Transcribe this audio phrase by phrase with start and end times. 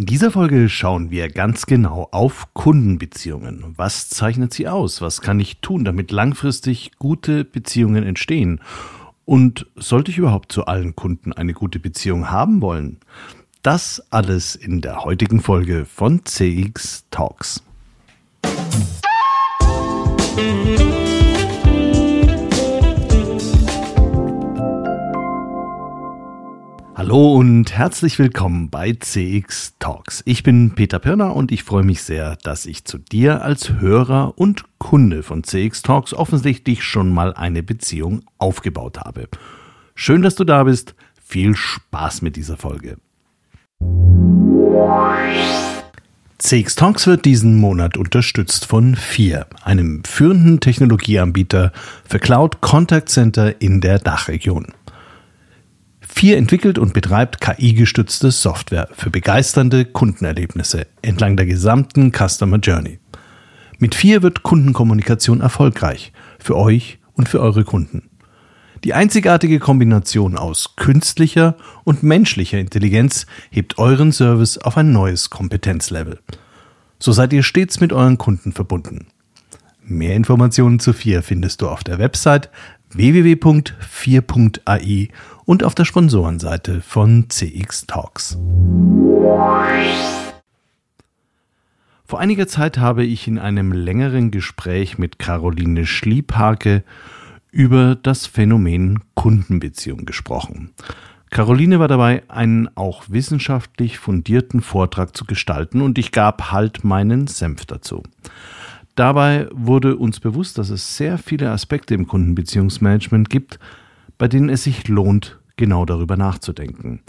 [0.00, 3.74] In dieser Folge schauen wir ganz genau auf Kundenbeziehungen.
[3.76, 5.02] Was zeichnet sie aus?
[5.02, 8.62] Was kann ich tun, damit langfristig gute Beziehungen entstehen?
[9.26, 12.96] Und sollte ich überhaupt zu allen Kunden eine gute Beziehung haben wollen?
[13.60, 17.62] Das alles in der heutigen Folge von CX Talks.
[20.34, 20.99] Musik
[27.00, 30.22] Hallo und herzlich willkommen bei CX Talks.
[30.26, 34.34] Ich bin Peter Pirner und ich freue mich sehr, dass ich zu dir als Hörer
[34.36, 39.28] und Kunde von CX Talks offensichtlich schon mal eine Beziehung aufgebaut habe.
[39.94, 40.94] Schön, dass du da bist.
[41.24, 42.98] Viel Spaß mit dieser Folge.
[46.36, 51.72] CX Talks wird diesen Monat unterstützt von FIR, einem führenden Technologieanbieter
[52.06, 54.74] für Cloud Contact Center in der Dachregion.
[56.12, 62.98] Vier entwickelt und betreibt KI-gestützte Software für begeisternde Kundenerlebnisse entlang der gesamten Customer Journey.
[63.78, 68.10] Mit vier wird Kundenkommunikation erfolgreich für euch und für eure Kunden.
[68.84, 76.18] Die einzigartige Kombination aus künstlicher und menschlicher Intelligenz hebt euren Service auf ein neues Kompetenzlevel.
[76.98, 79.06] So seid ihr stets mit euren Kunden verbunden.
[79.82, 82.50] Mehr Informationen zu 4 findest du auf der Website
[82.92, 85.08] www.4.ai
[85.50, 88.38] und auf der Sponsorenseite von CX Talks.
[92.04, 96.84] Vor einiger Zeit habe ich in einem längeren Gespräch mit Caroline Schliephake
[97.50, 100.70] über das Phänomen Kundenbeziehung gesprochen.
[101.30, 107.26] Caroline war dabei, einen auch wissenschaftlich fundierten Vortrag zu gestalten und ich gab halt meinen
[107.26, 108.04] Senf dazu.
[108.94, 113.58] Dabei wurde uns bewusst, dass es sehr viele Aspekte im Kundenbeziehungsmanagement gibt,
[114.16, 117.02] bei denen es sich lohnt, genau darüber nachzudenken.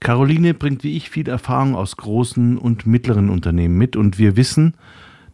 [0.00, 4.74] Caroline bringt wie ich viel Erfahrung aus großen und mittleren Unternehmen mit und wir wissen,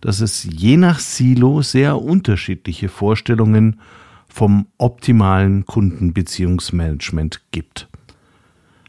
[0.00, 3.80] dass es je nach Silo sehr unterschiedliche Vorstellungen
[4.26, 7.88] vom optimalen Kundenbeziehungsmanagement gibt.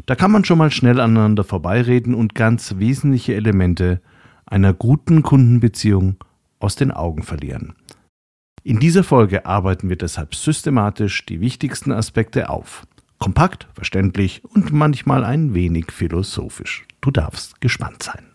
[0.06, 4.02] Da kann man schon mal schnell aneinander vorbeireden und ganz wesentliche Elemente
[4.46, 6.16] einer guten Kundenbeziehung
[6.60, 7.76] aus den Augen verlieren.
[8.64, 12.88] In dieser Folge arbeiten wir deshalb systematisch die wichtigsten Aspekte auf.
[13.24, 16.86] Kompakt, verständlich und manchmal ein wenig philosophisch.
[17.00, 18.34] Du darfst gespannt sein.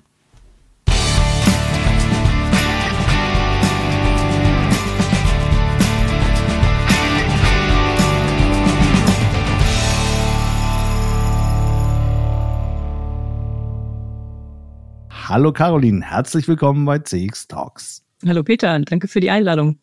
[15.10, 18.06] Hallo Caroline, herzlich willkommen bei CX Talks.
[18.27, 19.81] Hallo Peter, danke für die Einladung.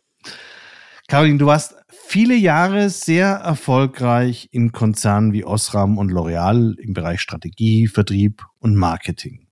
[1.07, 7.21] Caroline, du warst viele Jahre sehr erfolgreich in Konzernen wie Osram und L'Oreal im Bereich
[7.21, 9.45] Strategie, Vertrieb und Marketing.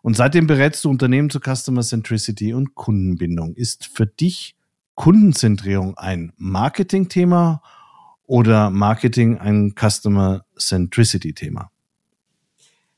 [0.00, 3.54] Und seitdem berätst du Unternehmen zu Customer Centricity und Kundenbindung.
[3.54, 4.56] Ist für dich
[4.94, 7.62] Kundenzentrierung ein Marketing-Thema
[8.26, 11.70] oder Marketing ein Customer Centricity-Thema?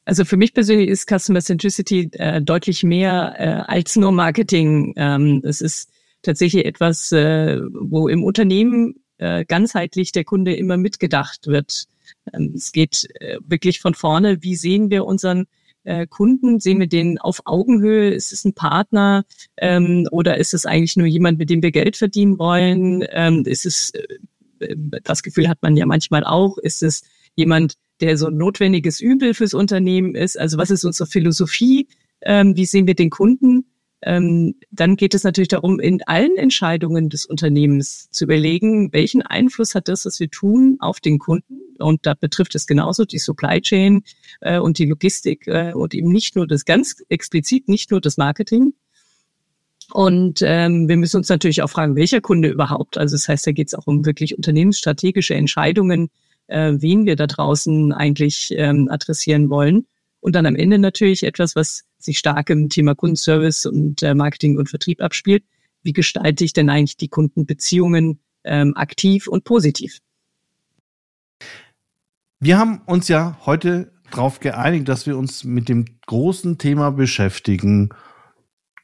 [0.05, 4.95] Also für mich persönlich ist Customer Centricity äh, deutlich mehr äh, als nur Marketing.
[4.97, 5.91] Ähm, es ist
[6.27, 11.85] tatsächlich etwas, äh, wo im Unternehmen äh, ganzheitlich der Kunde immer mitgedacht wird.
[12.33, 15.47] Ähm, es geht äh, wirklich von vorne, wie sehen wir unseren
[15.85, 16.61] äh, Kunden?
[16.61, 18.11] Sehen wir den auf Augenhöhe?
[18.11, 19.25] Ist es ein Partner
[19.57, 23.05] ähm, oder ist es eigentlich nur jemand, mit dem wir Geld verdienen wollen?
[23.11, 23.93] Ähm, ist es,
[24.59, 27.03] äh, das Gefühl hat man ja manchmal auch, ist es
[27.37, 30.39] jemand, der so ein notwendiges Übel fürs Unternehmen ist?
[30.39, 31.89] Also was ist unsere Philosophie?
[32.21, 33.67] Ähm, wie sehen wir den Kunden?
[34.03, 39.75] Ähm, dann geht es natürlich darum, in allen Entscheidungen des Unternehmens zu überlegen, welchen Einfluss
[39.75, 41.61] hat das, was wir tun, auf den Kunden.
[41.79, 44.03] Und da betrifft es genauso die Supply Chain
[44.41, 48.17] äh, und die Logistik äh, und eben nicht nur das ganz explizit, nicht nur das
[48.17, 48.75] Marketing.
[49.93, 52.99] Und ähm, wir müssen uns natürlich auch fragen, welcher Kunde überhaupt.
[52.99, 56.11] Also das heißt, da geht es auch um wirklich unternehmensstrategische Entscheidungen,
[56.49, 59.87] äh, wen wir da draußen eigentlich ähm, adressieren wollen.
[60.27, 64.59] Und dann am Ende natürlich etwas, was sich stark im Thema Kundenservice und äh, Marketing
[64.59, 65.45] und Vertrieb abspielt.
[65.85, 70.01] Wie gestalte ich denn eigentlich die Kundenbeziehungen ähm, aktiv und positiv?
[72.41, 77.91] Wir haben uns ja heute darauf geeinigt, dass wir uns mit dem großen Thema beschäftigen,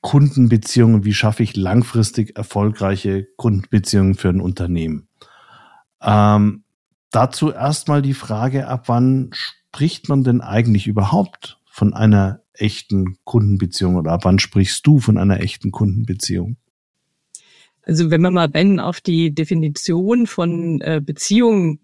[0.01, 5.09] Kundenbeziehungen, wie schaffe ich langfristig erfolgreiche Kundenbeziehungen für ein Unternehmen.
[6.01, 6.63] Ähm,
[7.11, 9.33] dazu erstmal die Frage, ab wann
[9.75, 15.17] spricht man denn eigentlich überhaupt von einer echten Kundenbeziehung oder ab wann sprichst du von
[15.17, 16.59] einer echten Kundenbeziehung?
[17.81, 21.81] Also wenn man mal Ben auf die Definition von äh, Beziehung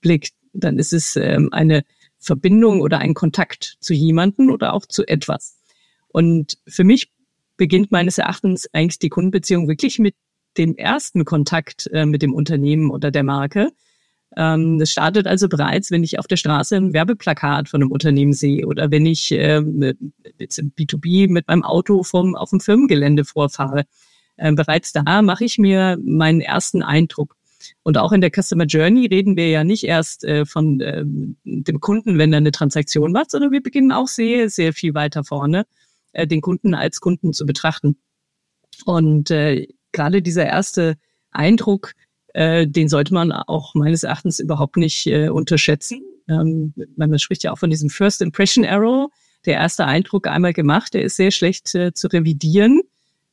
[0.00, 1.82] blickt, dann ist es ähm, eine
[2.20, 5.58] Verbindung oder ein Kontakt zu jemanden oder auch zu etwas.
[6.06, 7.10] Und für mich
[7.56, 10.14] beginnt meines Erachtens eigentlich die Kundenbeziehung wirklich mit
[10.58, 13.72] dem ersten Kontakt äh, mit dem Unternehmen oder der Marke.
[14.36, 18.32] Ähm, das startet also bereits, wenn ich auf der Straße ein Werbeplakat von einem Unternehmen
[18.32, 19.92] sehe oder wenn ich ähm,
[20.38, 23.84] jetzt im B2B mit meinem Auto vom, auf dem Firmengelände vorfahre.
[24.38, 27.36] Ähm, bereits da mache ich mir meinen ersten Eindruck.
[27.82, 31.80] Und auch in der Customer Journey reden wir ja nicht erst äh, von äh, dem
[31.80, 35.66] Kunden, wenn er eine Transaktion macht, sondern wir beginnen auch sehr, sehr viel weiter vorne,
[36.12, 37.96] äh, den Kunden als Kunden zu betrachten.
[38.84, 40.96] Und äh, gerade dieser erste
[41.30, 41.92] Eindruck,
[42.34, 46.02] äh, den sollte man auch meines Erachtens überhaupt nicht äh, unterschätzen.
[46.28, 49.10] Ähm, man spricht ja auch von diesem First Impression Arrow.
[49.44, 52.82] Der erste Eindruck einmal gemacht, der ist sehr schlecht äh, zu revidieren.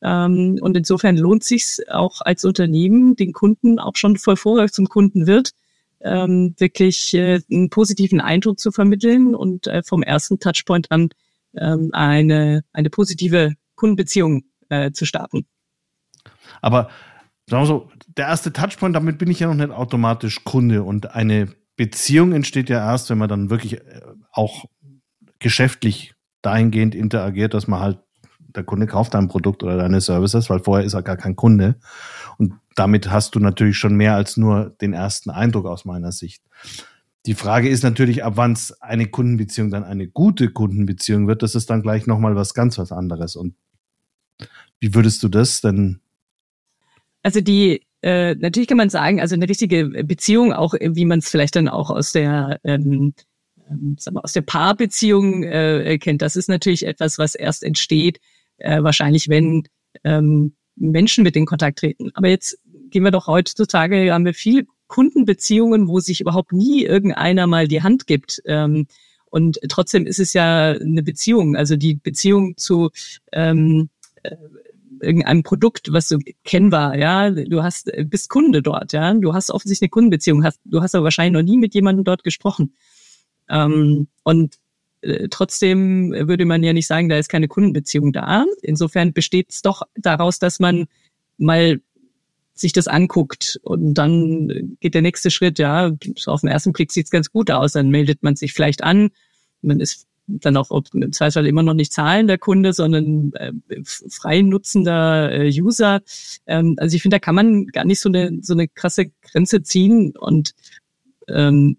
[0.01, 4.87] Ähm, und insofern lohnt sich auch als Unternehmen, den Kunden auch schon voll vorher zum
[4.87, 5.51] Kunden wird,
[6.01, 11.09] ähm, wirklich äh, einen positiven Eindruck zu vermitteln und äh, vom ersten Touchpoint an
[11.55, 15.45] ähm, eine, eine positive Kundenbeziehung äh, zu starten.
[16.61, 16.89] Aber
[17.49, 21.15] sagen wir so, der erste Touchpoint, damit bin ich ja noch nicht automatisch Kunde und
[21.15, 24.01] eine Beziehung entsteht ja erst, wenn man dann wirklich äh,
[24.31, 24.65] auch
[25.39, 27.99] geschäftlich dahingehend interagiert, dass man halt
[28.39, 31.75] der Kunde kauft dein Produkt oder deine Services, weil vorher ist er gar kein Kunde.
[32.37, 36.43] Und damit hast du natürlich schon mehr als nur den ersten Eindruck aus meiner Sicht.
[37.25, 41.55] Die Frage ist natürlich, ab wann es eine Kundenbeziehung dann eine gute Kundenbeziehung wird, das
[41.55, 43.35] ist dann gleich nochmal was ganz was anderes.
[43.35, 43.55] Und
[44.79, 45.99] wie würdest du das denn?
[47.23, 51.29] Also die, äh, natürlich kann man sagen, also eine richtige Beziehung, auch wie man es
[51.29, 53.13] vielleicht dann auch aus der ähm,
[53.69, 58.19] ähm sagen aus der Paarbeziehung äh, kennt, das ist natürlich etwas, was erst entsteht,
[58.57, 59.63] äh, wahrscheinlich, wenn
[60.03, 62.11] ähm, Menschen mit in Kontakt treten.
[62.13, 62.57] Aber jetzt
[62.89, 67.83] gehen wir doch heutzutage, haben wir viel Kundenbeziehungen, wo sich überhaupt nie irgendeiner mal die
[67.83, 68.41] Hand gibt.
[68.45, 68.87] Ähm,
[69.25, 72.89] und trotzdem ist es ja eine Beziehung, also die Beziehung zu
[73.31, 73.89] ähm,
[74.23, 74.35] äh,
[75.01, 79.87] irgendeinem Produkt, was so kennbar, ja, du hast, bist Kunde dort, ja, du hast offensichtlich
[79.87, 82.73] eine Kundenbeziehung, hast, du hast aber wahrscheinlich noch nie mit jemandem dort gesprochen.
[83.49, 84.55] Ähm, und
[85.01, 88.45] äh, trotzdem würde man ja nicht sagen, da ist keine Kundenbeziehung da.
[88.61, 90.87] Insofern besteht es doch daraus, dass man
[91.37, 91.81] mal
[92.53, 95.91] sich das anguckt und dann geht der nächste Schritt, ja,
[96.25, 99.11] auf den ersten Blick sieht's ganz gut aus, dann meldet man sich vielleicht an,
[99.61, 103.51] man ist dann auch im Zweifel immer noch nicht zahlender Kunde, sondern äh,
[103.83, 106.01] frei nutzender äh, User.
[106.45, 109.63] Ähm, also ich finde, da kann man gar nicht so eine so eine krasse Grenze
[109.63, 110.53] ziehen und
[111.27, 111.77] ähm,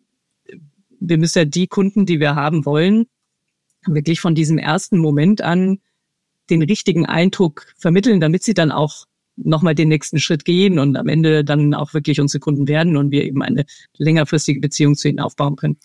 [1.01, 3.07] wir müssen ja die Kunden, die wir haben wollen,
[3.87, 5.79] wirklich von diesem ersten Moment an
[6.51, 9.07] den richtigen Eindruck vermitteln, damit sie dann auch
[9.37, 13.11] nochmal den nächsten Schritt gehen und am Ende dann auch wirklich unsere Kunden werden und
[13.11, 13.65] wir eben eine
[13.97, 15.79] längerfristige Beziehung zu ihnen aufbauen können.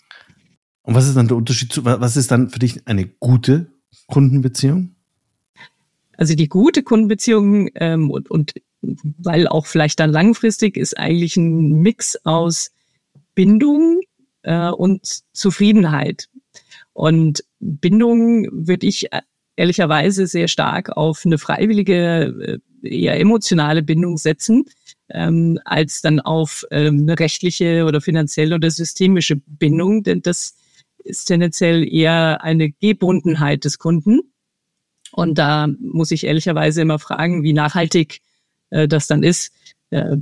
[0.86, 3.66] Und was ist dann der Unterschied zu, was ist dann für dich eine gute
[4.06, 4.94] Kundenbeziehung?
[6.16, 11.82] Also die gute Kundenbeziehung ähm, und, und weil auch vielleicht dann langfristig ist eigentlich ein
[11.82, 12.70] Mix aus
[13.34, 14.00] Bindung,
[14.46, 16.28] äh, und Zufriedenheit.
[16.94, 19.20] Und Bindung würde ich äh,
[19.56, 24.64] ehrlicherweise sehr stark auf eine freiwillige, äh, eher emotionale Bindung setzen,
[25.10, 30.56] ähm, als dann auf ähm, eine rechtliche oder finanzielle oder systemische Bindung, denn das
[31.06, 34.20] ist tendenziell eher eine Gebundenheit des Kunden.
[35.12, 38.20] Und da muss ich ehrlicherweise immer fragen, wie nachhaltig
[38.70, 39.52] äh, das dann ist.
[39.90, 40.16] Äh,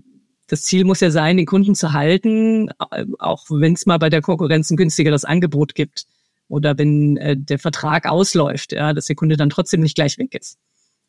[0.46, 4.10] das Ziel muss ja sein, den Kunden zu halten, äh, auch wenn es mal bei
[4.10, 6.06] der Konkurrenz ein günstigeres Angebot gibt
[6.48, 10.34] oder wenn äh, der Vertrag ausläuft, ja, dass der Kunde dann trotzdem nicht gleich weg
[10.34, 10.58] ist.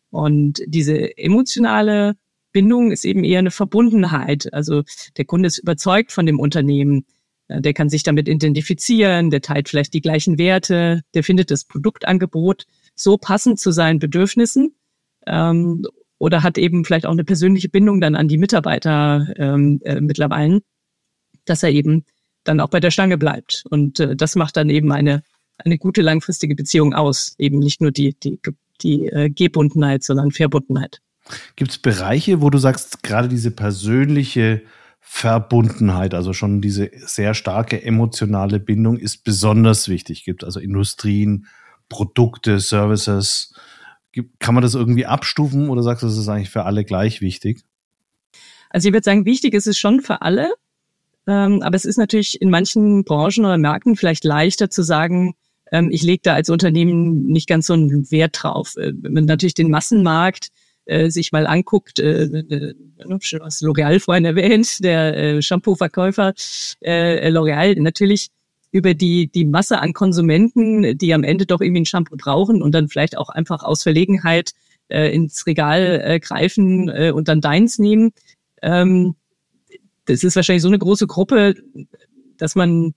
[0.09, 2.15] Und diese emotionale
[2.53, 4.53] Bindung ist eben eher eine Verbundenheit.
[4.53, 4.83] Also
[5.17, 7.05] der Kunde ist überzeugt von dem Unternehmen,
[7.47, 12.65] der kann sich damit identifizieren, der teilt vielleicht die gleichen Werte, der findet das Produktangebot
[12.95, 14.75] so passend zu seinen Bedürfnissen
[15.27, 15.85] ähm,
[16.17, 20.61] oder hat eben vielleicht auch eine persönliche Bindung dann an die Mitarbeiter ähm, äh, mittlerweile,
[21.45, 22.05] dass er eben
[22.43, 23.63] dann auch bei der Stange bleibt.
[23.69, 25.23] Und äh, das macht dann eben eine,
[25.57, 27.35] eine gute langfristige Beziehung aus.
[27.37, 28.39] Eben nicht nur die, die,
[28.81, 31.01] die äh, Gebundenheit, sondern Verbundenheit.
[31.55, 34.61] Gibt es Bereiche, wo du sagst, gerade diese persönliche
[35.07, 40.25] Verbundenheit, also schon diese sehr starke emotionale Bindung ist besonders wichtig.
[40.25, 41.45] Gibt also Industrien,
[41.89, 43.53] Produkte, Services,
[44.39, 47.63] kann man das irgendwie abstufen oder sagst du, das ist eigentlich für alle gleich wichtig?
[48.71, 50.51] Also ich würde sagen, wichtig ist es schon für alle.
[51.27, 55.35] Ähm, aber es ist natürlich in manchen Branchen oder Märkten vielleicht leichter zu sagen,
[55.71, 58.75] ähm, ich lege da als Unternehmen nicht ganz so einen Wert drauf.
[58.75, 60.50] Äh, wenn man natürlich den Massenmarkt
[60.85, 66.33] äh, sich mal anguckt, äh, äh, was L'Oreal vorhin erwähnt, der äh, Shampoo-Verkäufer
[66.81, 68.29] äh, L'Oreal, natürlich
[68.71, 72.73] über die, die Masse an Konsumenten, die am Ende doch irgendwie ein Shampoo brauchen und
[72.73, 74.51] dann vielleicht auch einfach aus Verlegenheit
[74.89, 78.11] äh, ins Regal äh, greifen äh, und dann deins nehmen.
[78.61, 79.15] Ähm,
[80.05, 81.55] das ist wahrscheinlich so eine große Gruppe,
[82.37, 82.93] dass man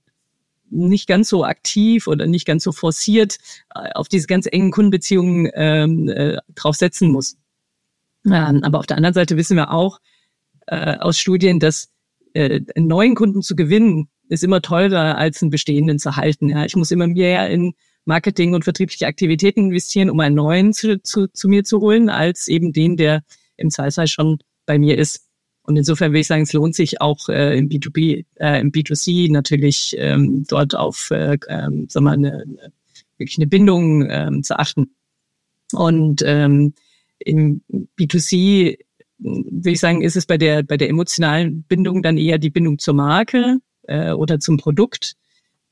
[0.71, 3.39] nicht ganz so aktiv oder nicht ganz so forciert
[3.75, 7.37] äh, auf diese ganz engen Kundenbeziehungen ähm, äh, drauf setzen muss.
[8.33, 9.99] Ähm, aber auf der anderen Seite wissen wir auch
[10.67, 11.89] äh, aus Studien, dass
[12.35, 16.49] äh, einen neuen Kunden zu gewinnen, ist immer teurer als einen bestehenden zu halten.
[16.49, 21.01] Ja, ich muss immer mehr in Marketing und vertriebliche Aktivitäten investieren, um einen neuen zu,
[21.03, 23.23] zu, zu mir zu holen, als eben den, der
[23.57, 25.27] im Zweifelsfall schon bei mir ist.
[25.63, 29.31] Und insofern würde ich sagen, es lohnt sich auch äh, im B2B, äh, im B2C
[29.31, 32.73] natürlich ähm, dort auf, äh, ähm, sagen wir, eine, eine,
[33.19, 34.95] wirklich eine Bindung ähm, zu achten.
[35.73, 36.73] Und ähm,
[37.19, 37.63] im
[37.99, 38.79] B2C
[39.19, 42.79] würde ich sagen, ist es bei der bei der emotionalen Bindung dann eher die Bindung
[42.79, 45.15] zur Marke äh, oder zum Produkt.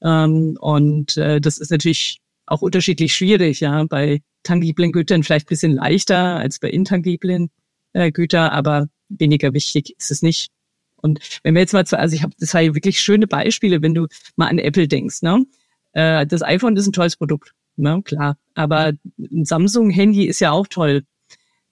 [0.02, 5.72] Ähm, und äh, das ist natürlich auch unterschiedlich schwierig, ja, bei tangiblen Gütern vielleicht bisschen
[5.72, 7.50] leichter als bei intangiblen
[7.92, 10.50] äh, Gütern, aber weniger wichtig ist es nicht.
[10.96, 13.82] Und wenn wir jetzt mal zu, also ich habe, das war ja wirklich schöne Beispiele,
[13.82, 15.44] wenn du mal an Apple denkst, ne?
[15.92, 18.00] Äh, das iPhone ist ein tolles Produkt, ne?
[18.04, 18.38] Klar.
[18.54, 21.04] Aber ein Samsung-Handy ist ja auch toll.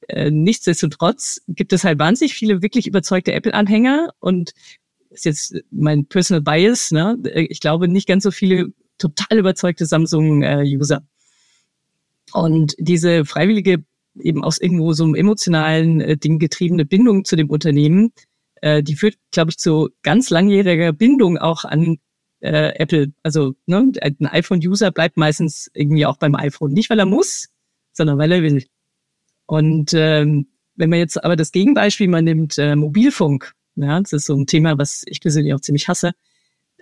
[0.09, 4.53] Äh, nichtsdestotrotz gibt es halt wahnsinnig viele wirklich überzeugte Apple-Anhänger und
[5.11, 7.17] ist jetzt mein Personal Bias, ne?
[7.35, 11.03] Ich glaube nicht ganz so viele total überzeugte Samsung-User.
[12.33, 13.85] Und diese freiwillige,
[14.19, 18.13] eben aus irgendwo so einem emotionalen äh, Ding getriebene Bindung zu dem Unternehmen,
[18.61, 21.99] äh, die führt, glaube ich, zu ganz langjähriger Bindung auch an
[22.41, 23.13] äh, Apple.
[23.23, 26.73] Also ne, ein iPhone-User bleibt meistens irgendwie auch beim iPhone.
[26.73, 27.49] Nicht, weil er muss,
[27.93, 28.65] sondern weil er will.
[29.47, 30.47] Und ähm,
[30.77, 34.47] wenn man jetzt aber das Gegenbeispiel mal nimmt, äh, Mobilfunk, ja, das ist so ein
[34.47, 36.13] Thema, was ich persönlich auch ziemlich hasse.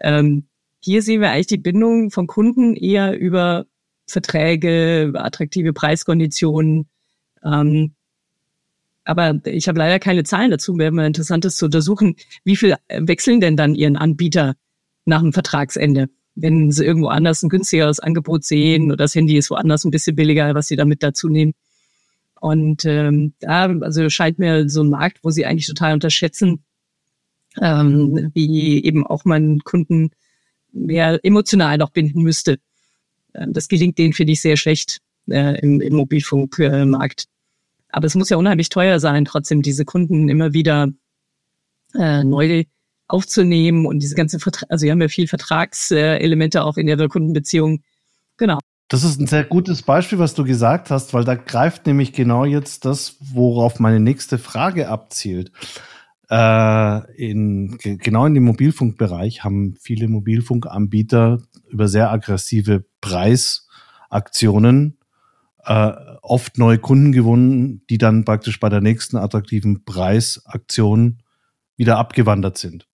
[0.00, 0.46] Ähm,
[0.80, 3.66] hier sehen wir eigentlich die Bindung von Kunden eher über
[4.06, 6.88] Verträge, über attraktive Preiskonditionen.
[7.44, 7.94] Ähm,
[9.04, 10.78] aber ich habe leider keine Zahlen dazu.
[10.78, 14.54] Wäre mal interessant, das zu untersuchen, wie viel wechseln denn dann ihren Anbieter
[15.04, 16.08] nach dem Vertragsende?
[16.34, 20.16] Wenn sie irgendwo anders ein günstigeres Angebot sehen oder das Handy ist woanders ein bisschen
[20.16, 21.52] billiger, was sie damit dazu nehmen.
[22.42, 26.64] Und ähm, da also scheint mir so ein Markt, wo sie eigentlich total unterschätzen,
[27.60, 30.10] ähm, wie eben auch man Kunden
[30.72, 32.58] mehr emotional noch binden müsste.
[33.32, 34.98] Ähm, das gelingt denen, finde ich, sehr schlecht
[35.30, 37.26] äh, im, im Mobilfunkmarkt.
[37.90, 40.88] Aber es muss ja unheimlich teuer sein, trotzdem diese Kunden immer wieder
[41.94, 42.64] äh, neu
[43.06, 47.84] aufzunehmen und diese ganze Vertrag, also wir haben ja viel Vertragselemente auch in ihrer Kundenbeziehung.
[48.36, 48.58] Genau.
[48.92, 52.44] Das ist ein sehr gutes Beispiel, was du gesagt hast, weil da greift nämlich genau
[52.44, 55.50] jetzt das, worauf meine nächste Frage abzielt
[56.28, 64.98] äh, in, genau in dem Mobilfunkbereich haben viele Mobilfunkanbieter über sehr aggressive Preisaktionen
[65.64, 71.22] äh, oft neue Kunden gewonnen, die dann praktisch bei der nächsten attraktiven Preisaktion
[71.78, 72.86] wieder abgewandert sind.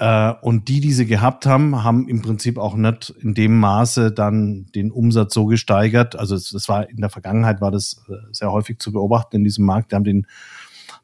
[0.00, 4.10] Äh, und die, die sie gehabt haben, haben im Prinzip auch nicht in dem Maße
[4.10, 6.16] dann den Umsatz so gesteigert.
[6.16, 9.66] Also es, war in der Vergangenheit war das äh, sehr häufig zu beobachten in diesem
[9.66, 9.92] Markt.
[9.92, 10.26] Die haben den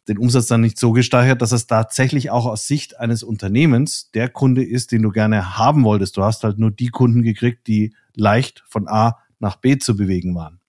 [0.08, 4.28] den Umsatz dann nicht so gesteigert, dass es tatsächlich auch aus Sicht eines Unternehmens der
[4.28, 6.16] Kunde ist, den du gerne haben wolltest.
[6.16, 10.36] Du hast halt nur die Kunden gekriegt, die leicht von A nach B zu bewegen
[10.36, 10.60] waren.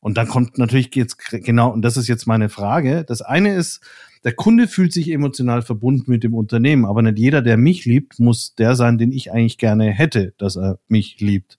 [0.00, 3.04] Und dann kommt natürlich jetzt genau, und das ist jetzt meine Frage.
[3.04, 3.82] Das eine ist,
[4.24, 8.20] der Kunde fühlt sich emotional verbunden mit dem Unternehmen, aber nicht jeder, der mich liebt,
[8.20, 11.58] muss der sein, den ich eigentlich gerne hätte, dass er mich liebt.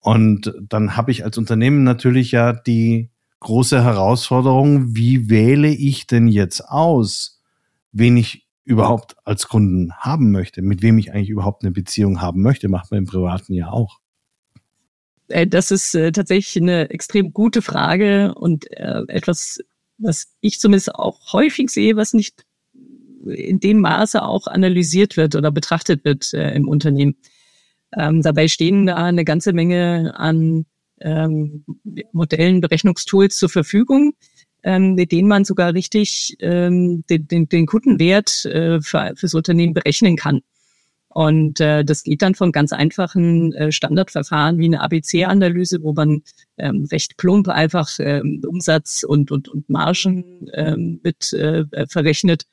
[0.00, 6.28] Und dann habe ich als Unternehmen natürlich ja die große Herausforderung, wie wähle ich denn
[6.28, 7.40] jetzt aus,
[7.92, 12.42] wen ich überhaupt als Kunden haben möchte, mit wem ich eigentlich überhaupt eine Beziehung haben
[12.42, 13.98] möchte, macht man im Privaten ja auch.
[15.28, 19.58] Äh, das ist äh, tatsächlich eine extrem gute Frage und äh, etwas,
[19.98, 22.44] was ich zumindest auch häufig sehe, was nicht
[23.24, 27.16] in dem Maße auch analysiert wird oder betrachtet wird äh, im Unternehmen.
[27.96, 30.66] Ähm, dabei stehen da eine ganze Menge an
[31.00, 31.64] ähm,
[32.12, 34.14] Modellen, Berechnungstools zur Verfügung,
[34.62, 39.74] ähm, mit denen man sogar richtig ähm, den, den, den Kundenwert äh, für, fürs Unternehmen
[39.74, 40.40] berechnen kann.
[41.14, 46.22] Und äh, das geht dann von ganz einfachen äh, Standardverfahren wie eine ABC-Analyse, wo man
[46.58, 52.46] ähm, recht plump einfach ähm, Umsatz und, und, und Margen ähm, mit äh, verrechnet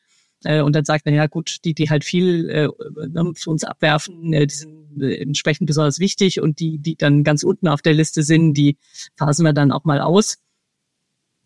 [0.44, 2.68] äh, und dann sagt man, ja gut, die, die halt viel äh,
[3.08, 7.24] ne, für uns abwerfen, äh, die sind äh, entsprechend besonders wichtig und die, die dann
[7.24, 8.78] ganz unten auf der Liste sind, die
[9.18, 10.38] phasen wir dann auch mal aus.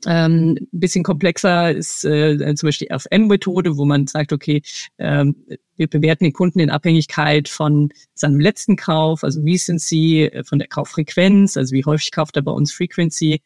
[0.08, 4.62] Ähm, ein bisschen komplexer ist äh, zum Beispiel die FM-Methode, wo man sagt, okay,
[4.98, 5.36] ähm,
[5.76, 10.68] wir bewerten den Kunden in Abhängigkeit von seinem letzten Kauf, also Recency, äh, von der
[10.68, 13.42] Kauffrequenz, also wie häufig kauft er bei uns Frequency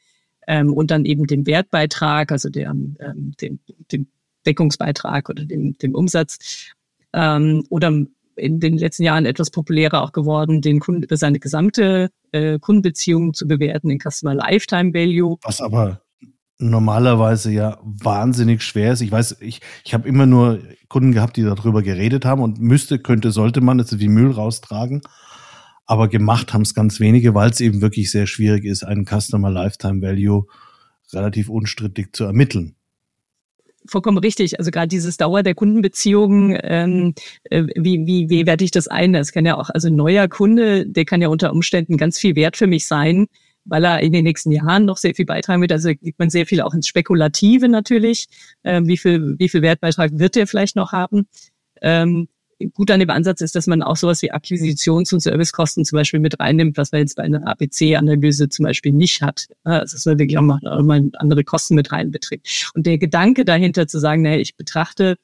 [0.48, 3.60] ähm, und dann eben dem Wertbeitrag, also der, ähm, dem,
[3.92, 4.08] dem
[4.46, 6.72] Deckungsbeitrag oder dem, dem Umsatz.
[7.14, 12.10] Ähm, oder in den letzten Jahren etwas populärer auch geworden, den Kunden über seine gesamte
[12.32, 15.38] äh, Kundenbeziehung zu bewerten, den Customer Lifetime Value.
[15.42, 16.02] Was aber
[16.60, 19.02] normalerweise ja wahnsinnig schwer ist.
[19.02, 23.00] Ich weiß, ich, ich habe immer nur Kunden gehabt, die darüber geredet haben und müsste,
[23.00, 25.02] könnte, sollte man also wie Müll raustragen.
[25.86, 29.50] Aber gemacht haben es ganz wenige, weil es eben wirklich sehr schwierig ist, einen Customer
[29.50, 30.46] Lifetime Value
[31.14, 32.78] relativ unstrittig zu ermitteln
[33.90, 34.60] vollkommen richtig.
[34.60, 37.14] Also gerade dieses Dauer der Kundenbeziehungen, ähm,
[37.46, 39.14] äh, wie, wie, wie werte ich das ein?
[39.14, 42.36] Das kann ja auch, also ein neuer Kunde, der kann ja unter Umständen ganz viel
[42.36, 43.28] wert für mich sein,
[43.68, 45.72] weil er in den nächsten Jahren noch sehr viel beitragen wird.
[45.72, 48.28] Also geht man sehr viel auch ins Spekulative natürlich.
[48.64, 51.28] Ähm, wie viel, wie viel Wertbeitrag wird der vielleicht noch haben?
[51.82, 52.28] Ähm,
[52.74, 56.20] gut an dem Ansatz ist, dass man auch sowas wie Akquisitions- und Servicekosten zum Beispiel
[56.20, 59.48] mit reinnimmt, was man jetzt bei einer ABC-Analyse zum Beispiel nicht hat.
[59.64, 60.60] Also dass man wirklich auch mal
[61.18, 62.72] andere Kosten mit reinbeträgt.
[62.74, 65.18] Und der Gedanke dahinter zu sagen, naja, ich betrachte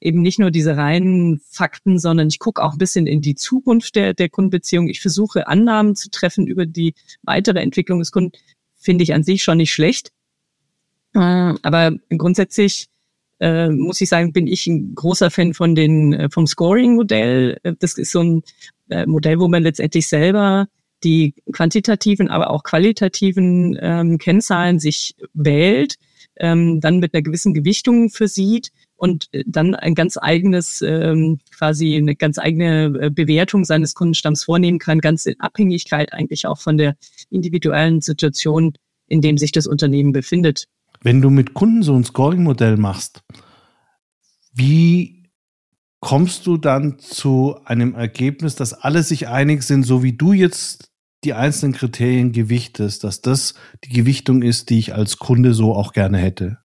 [0.00, 3.96] eben nicht nur diese reinen Fakten, sondern ich gucke auch ein bisschen in die Zukunft
[3.96, 4.88] der, der Kundenbeziehung.
[4.88, 8.32] Ich versuche Annahmen zu treffen über die weitere Entwicklung des Kunden,
[8.76, 10.12] finde ich an sich schon nicht schlecht.
[11.14, 12.88] Äh, aber grundsätzlich
[13.40, 17.58] äh, muss ich sagen, bin ich ein großer Fan von den äh, vom Scoring-Modell.
[17.62, 18.42] Äh, das ist so ein
[19.06, 20.68] Modell, wo man letztendlich selber
[21.04, 25.94] die quantitativen, aber auch qualitativen ähm, Kennzahlen sich wählt,
[26.36, 31.96] ähm, dann mit einer gewissen Gewichtung versieht und äh, dann ein ganz eigenes, ähm, quasi
[31.96, 36.76] eine ganz eigene äh, Bewertung seines Kundenstamms vornehmen kann, ganz in Abhängigkeit eigentlich auch von
[36.76, 36.96] der
[37.30, 38.74] individuellen Situation,
[39.06, 40.66] in dem sich das Unternehmen befindet.
[41.02, 43.22] Wenn du mit Kunden so ein Scoring-Modell machst,
[44.54, 45.24] wie
[46.00, 50.93] kommst du dann zu einem Ergebnis, dass alle sich einig sind, so wie du jetzt
[51.24, 53.54] die einzelnen Kriterien gewichtest, dass das
[53.84, 56.58] die Gewichtung ist, die ich als Kunde so auch gerne hätte?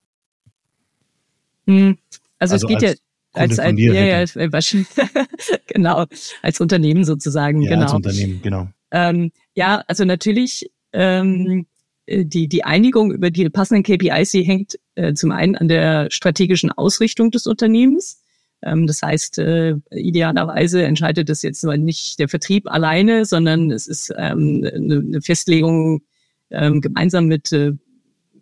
[1.68, 1.98] Hm.
[2.40, 2.94] Also, also, es geht ja
[3.34, 4.26] als, als ja, ja,
[5.68, 6.06] genau,
[6.42, 7.84] als Unternehmen sozusagen, ja, genau.
[7.84, 8.70] Als Unternehmen, genau.
[8.92, 11.68] Ähm, ja, also natürlich ähm,
[12.06, 16.10] äh, die, die Einigung über die passenden KPIs, die hängt äh, zum einen an der
[16.10, 18.22] strategischen Ausrichtung des Unternehmens.
[18.62, 24.14] Ähm, das heißt, äh, idealerweise entscheidet das jetzt nicht der Vertrieb alleine, sondern es ist
[24.18, 26.02] ähm, eine, Festlegung
[26.50, 27.74] ähm, gemeinsam mit äh,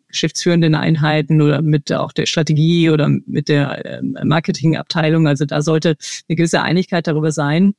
[0.08, 5.28] geschäftsführenden Einheiten oder mit auch der Strategie oder mit der ähm, Marketingabteilung.
[5.28, 7.74] Also da sollte eine gewisse Einigkeit darüber sein,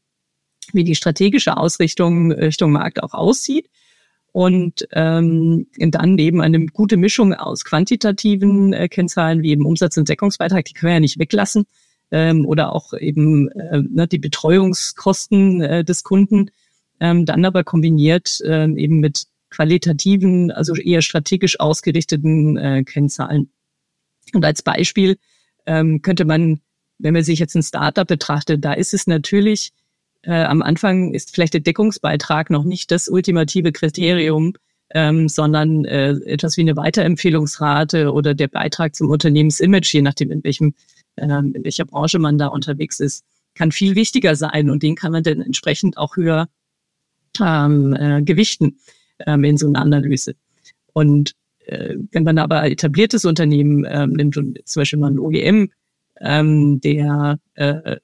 [0.73, 3.71] wie die strategische Ausrichtung Richtung Markt auch aussieht
[4.33, 10.09] und ähm, dann eben eine gute Mischung aus quantitativen äh, Kennzahlen wie eben Umsatz- und
[10.09, 11.65] Deckungsbeitrag, die können wir ja nicht weglassen,
[12.11, 16.51] ähm, oder auch eben äh, ne, die Betreuungskosten äh, des Kunden,
[17.01, 23.51] ähm, dann aber kombiniert äh, eben mit qualitativen, also eher strategisch ausgerichteten äh, Kennzahlen.
[24.35, 25.17] Und als Beispiel
[25.67, 26.61] ähm, könnte man,
[26.99, 29.73] wenn man sich jetzt ein Startup betrachtet, da ist es natürlich
[30.23, 34.55] äh, am Anfang ist vielleicht der Deckungsbeitrag noch nicht das ultimative Kriterium,
[34.91, 40.43] ähm, sondern äh, etwas wie eine Weiterempfehlungsrate oder der Beitrag zum Unternehmensimage, je nachdem, in,
[40.45, 40.75] welchem,
[41.19, 45.13] äh, in welcher Branche man da unterwegs ist, kann viel wichtiger sein und den kann
[45.13, 46.49] man dann entsprechend auch höher
[47.41, 48.79] ähm, äh, gewichten
[49.27, 50.35] ähm, in so einer Analyse.
[50.93, 51.35] Und
[51.67, 55.71] äh, wenn man aber etabliertes Unternehmen ähm, nimmt und zum Beispiel mal ein OEM,
[56.21, 57.97] ähm, der äh,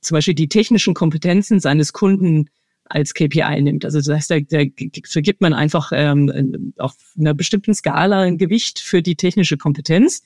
[0.00, 2.48] zum Beispiel die technischen Kompetenzen seines Kunden
[2.84, 3.84] als KPI nimmt.
[3.84, 4.64] Also das heißt, da, da
[5.06, 10.22] vergibt man einfach ähm, auf einer bestimmten Skala ein Gewicht für die technische Kompetenz.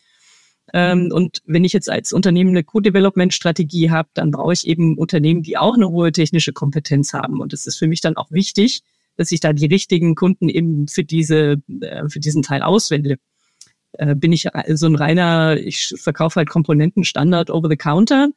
[0.75, 5.43] Ähm, und wenn ich jetzt als Unternehmen eine Co-Development-Strategie habe, dann brauche ich eben Unternehmen,
[5.43, 7.41] die auch eine hohe technische Kompetenz haben.
[7.41, 8.83] Und es ist für mich dann auch wichtig,
[9.17, 13.19] dass ich da die richtigen Kunden eben für diese, äh, für diesen Teil auswähle.
[13.93, 18.31] Äh, bin ich so ein reiner, ich verkaufe halt Komponenten Standard over the counter,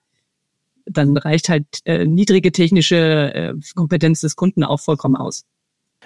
[0.85, 5.43] dann reicht halt äh, niedrige technische äh, Kompetenz des Kunden auch vollkommen aus.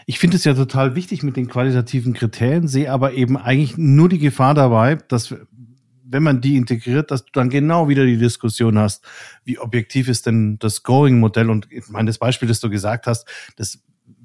[0.05, 4.07] Ich finde es ja total wichtig mit den qualitativen Kriterien, sehe aber eben eigentlich nur
[4.07, 5.35] die Gefahr dabei, dass
[6.11, 9.03] wenn man die integriert, dass du dann genau wieder die Diskussion hast,
[9.45, 11.49] wie objektiv ist denn das Scoring-Modell?
[11.49, 13.79] Und ich meine, das Beispiel, das du gesagt hast, das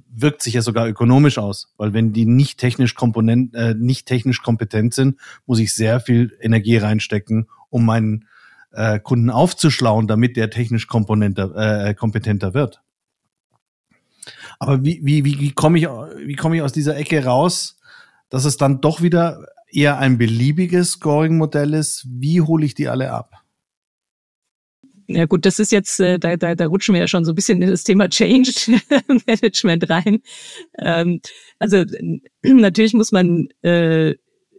[0.09, 4.43] wirkt sich ja sogar ökonomisch aus, weil wenn die nicht technisch komponent, äh, nicht technisch
[4.43, 8.27] kompetent sind, muss ich sehr viel Energie reinstecken, um meinen
[8.73, 12.83] äh, Kunden aufzuschlauen, damit der technisch komponenter, äh, kompetenter wird.
[14.59, 17.79] Aber wie, wie, wie, wie komme ich, wie komme ich aus dieser Ecke raus,
[18.31, 23.13] dass es dann doch wieder eher ein beliebiges Scoring-Modell ist, wie hole ich die alle
[23.13, 23.33] ab?
[25.09, 27.37] Ja gut, das ist jetzt, äh, da, da, da rutschen wir ja schon so ein
[27.37, 28.51] bisschen in das Thema Change
[29.27, 30.21] Management rein.
[30.79, 31.21] Ähm,
[31.59, 31.85] also
[32.43, 34.15] natürlich muss man äh,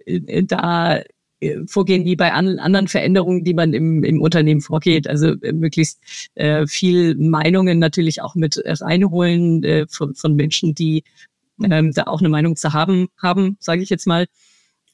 [0.06, 1.02] da
[1.40, 5.08] äh, vorgehen wie bei an, anderen Veränderungen, die man im, im Unternehmen vorgeht.
[5.08, 6.00] Also äh, möglichst
[6.36, 11.04] äh, viel Meinungen natürlich auch mit reinholen äh, von, von Menschen, die
[11.64, 14.28] ähm, da auch eine Meinung zu haben, haben, sage ich jetzt mal.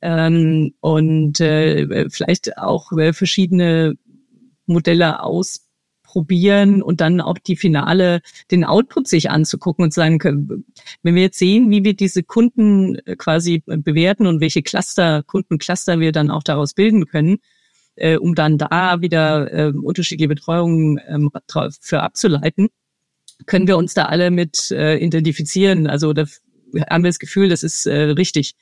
[0.05, 3.93] Ähm, und äh, vielleicht auch äh, verschiedene
[4.65, 8.19] Modelle ausprobieren und dann auch die Finale,
[8.51, 10.65] den Output sich anzugucken und sagen können,
[11.03, 16.01] wenn wir jetzt sehen, wie wir diese Kunden äh, quasi bewerten und welche Cluster, Kundencluster
[16.01, 17.37] wir dann auch daraus bilden können,
[17.95, 21.31] äh, um dann da wieder äh, unterschiedliche Betreuungen ähm,
[21.79, 22.67] für abzuleiten,
[23.45, 25.87] können wir uns da alle mit äh, identifizieren.
[25.87, 26.25] Also da
[26.89, 28.55] haben wir das Gefühl, das ist äh, richtig.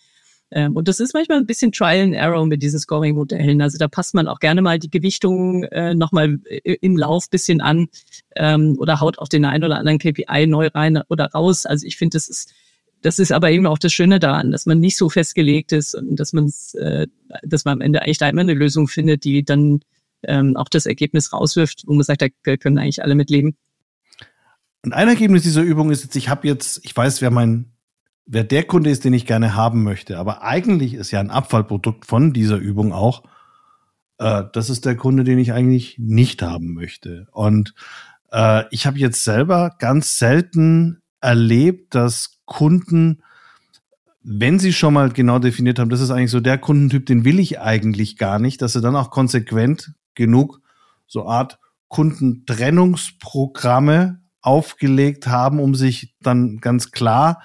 [0.52, 3.62] Ähm, und das ist manchmal ein bisschen Trial and Error mit diesen Scoring-Modellen.
[3.62, 7.62] Also da passt man auch gerne mal die Gewichtung äh, nochmal äh, im Lauf bisschen
[7.62, 7.88] an
[8.36, 11.66] ähm, oder haut auch den einen oder anderen KPI neu rein oder raus.
[11.66, 12.54] Also ich finde, das ist
[13.04, 16.18] das ist aber eben auch das Schöne daran, dass man nicht so festgelegt ist und
[16.18, 17.08] dass man äh,
[17.44, 19.80] dass man am Ende eigentlich da immer eine Lösung findet, die dann
[20.24, 23.56] ähm, auch das Ergebnis rauswirft, wo man sagt, da können eigentlich alle mitleben.
[24.84, 27.71] Und ein Ergebnis dieser Übung ist jetzt, ich habe jetzt, ich weiß, wer mein
[28.32, 30.18] wer der Kunde ist, den ich gerne haben möchte.
[30.18, 33.24] Aber eigentlich ist ja ein Abfallprodukt von dieser Übung auch,
[34.20, 37.28] äh, das ist der Kunde, den ich eigentlich nicht haben möchte.
[37.32, 37.74] Und
[38.32, 43.22] äh, ich habe jetzt selber ganz selten erlebt, dass Kunden,
[44.24, 47.38] wenn sie schon mal genau definiert haben, das ist eigentlich so der Kundentyp, den will
[47.38, 50.62] ich eigentlich gar nicht, dass sie dann auch konsequent genug
[51.06, 57.42] so Art Kundentrennungsprogramme aufgelegt haben, um sich dann ganz klar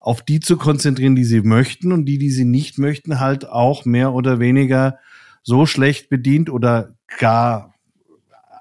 [0.00, 3.84] auf die zu konzentrieren, die sie möchten und die, die sie nicht möchten, halt auch
[3.84, 4.98] mehr oder weniger
[5.42, 7.74] so schlecht bedient oder gar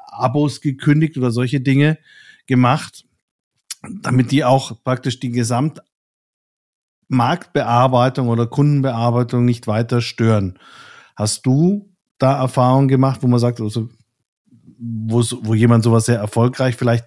[0.08, 1.98] Abos gekündigt oder solche Dinge
[2.48, 3.06] gemacht,
[4.02, 10.58] damit die auch praktisch die Gesamtmarktbearbeitung oder Kundenbearbeitung nicht weiter stören.
[11.16, 13.90] Hast du da Erfahrungen gemacht, wo man sagt, also,
[14.80, 15.22] wo,
[15.54, 17.06] jemand sowas sehr erfolgreich vielleicht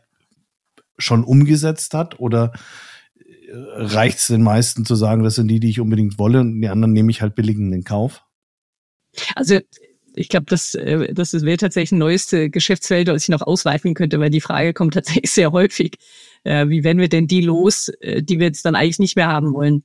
[0.99, 2.53] schon umgesetzt hat oder
[3.53, 6.69] reicht es den meisten zu sagen, das sind die, die ich unbedingt wolle und die
[6.69, 8.23] anderen nehme ich halt billigen in den Kauf?
[9.35, 9.59] Also
[10.15, 14.21] ich glaube, das, äh, das wäre tatsächlich ein neues Geschäftsfeld, das ich noch ausweiten könnte,
[14.21, 15.99] weil die Frage kommt tatsächlich sehr häufig.
[16.45, 19.29] Äh, wie werden wir denn die los, äh, die wir jetzt dann eigentlich nicht mehr
[19.29, 19.85] haben wollen?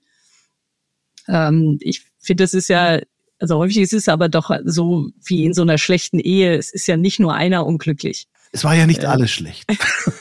[1.27, 2.99] Ähm, ich finde, das ist ja,
[3.39, 6.55] also häufig ist es aber doch so wie in so einer schlechten Ehe.
[6.55, 8.27] Es ist ja nicht nur einer unglücklich.
[8.51, 9.65] Es war ja nicht äh, alles schlecht.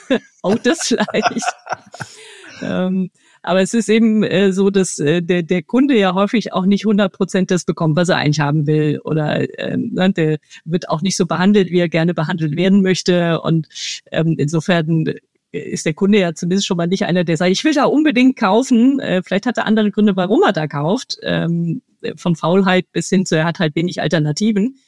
[0.43, 1.55] auch das vielleicht.
[2.63, 3.11] ähm,
[3.45, 6.87] aber es ist eben äh, so, dass äh, der, der Kunde ja häufig auch nicht
[6.87, 9.01] 100 Prozent das bekommt, was er eigentlich haben will.
[9.05, 13.41] Oder ähm, ne, der wird auch nicht so behandelt, wie er gerne behandelt werden möchte.
[13.43, 13.69] Und
[14.11, 15.05] ähm, insofern
[15.53, 18.37] ist der Kunde ja zumindest schon mal nicht einer, der sagt, ich will da unbedingt
[18.37, 18.99] kaufen.
[19.01, 21.19] Äh, vielleicht hat er andere Gründe, warum er da kauft.
[21.23, 21.83] Ähm,
[22.17, 24.79] von Faulheit bis hin zu, er hat halt wenig Alternativen.